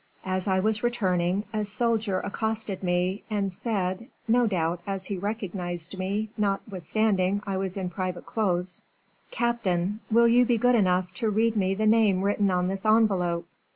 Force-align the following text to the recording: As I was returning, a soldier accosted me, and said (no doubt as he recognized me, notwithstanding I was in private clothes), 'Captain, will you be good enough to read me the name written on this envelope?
As 0.25 0.47
I 0.47 0.59
was 0.59 0.81
returning, 0.81 1.43
a 1.53 1.63
soldier 1.63 2.21
accosted 2.21 2.81
me, 2.81 3.21
and 3.29 3.53
said 3.53 4.07
(no 4.27 4.47
doubt 4.47 4.81
as 4.87 5.05
he 5.05 5.15
recognized 5.19 5.95
me, 5.95 6.31
notwithstanding 6.39 7.43
I 7.45 7.57
was 7.57 7.77
in 7.77 7.91
private 7.91 8.25
clothes), 8.25 8.81
'Captain, 9.29 9.99
will 10.09 10.27
you 10.27 10.43
be 10.43 10.57
good 10.57 10.73
enough 10.73 11.13
to 11.17 11.29
read 11.29 11.55
me 11.55 11.75
the 11.75 11.85
name 11.85 12.23
written 12.23 12.49
on 12.49 12.67
this 12.67 12.83
envelope? 12.83 13.45